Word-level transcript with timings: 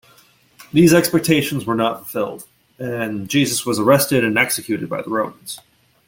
These 0.73 0.95
expectations 0.95 1.67
were 1.67 1.75
not 1.75 1.97
fulfilled 1.97 2.47
and 2.79 3.29
Jesus 3.29 3.67
was 3.67 3.77
arrested 3.77 4.23
and 4.23 4.35
executed 4.35 4.89
by 4.89 5.03
the 5.03 5.11
Romans. 5.11 5.59